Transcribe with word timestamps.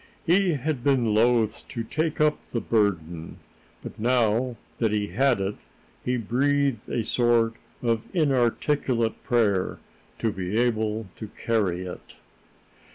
He 0.25 0.53
had 0.53 0.83
been 0.83 1.13
loath 1.13 1.67
to 1.67 1.83
take 1.83 2.19
up 2.19 2.43
the 2.47 2.59
burden; 2.59 3.37
but, 3.83 3.99
now 3.99 4.57
that 4.79 4.91
he 4.91 5.09
had 5.09 5.39
it, 5.39 5.57
he 6.03 6.17
breathed 6.17 6.89
a 6.89 7.03
sort 7.03 7.53
of 7.83 8.01
inarticulate 8.11 9.23
prayer 9.23 9.77
to 10.17 10.31
be 10.31 10.57
able 10.57 11.05
to 11.17 11.27
carry 11.37 11.83
it. 11.83 12.15